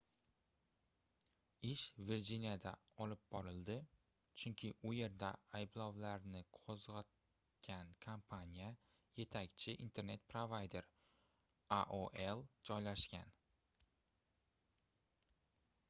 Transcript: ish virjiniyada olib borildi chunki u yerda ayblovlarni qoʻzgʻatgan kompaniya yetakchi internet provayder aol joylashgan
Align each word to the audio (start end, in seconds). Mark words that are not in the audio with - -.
ish 1.71 1.81
virjiniyada 2.11 2.71
olib 3.03 3.19
borildi 3.35 3.75
chunki 4.43 4.71
u 4.91 4.93
yerda 5.01 5.29
ayblovlarni 5.59 6.41
qoʻzgʻatgan 6.61 7.93
kompaniya 8.07 8.71
yetakchi 9.21 9.77
internet 9.85 10.25
provayder 10.33 10.89
aol 11.79 12.43
joylashgan 12.71 13.39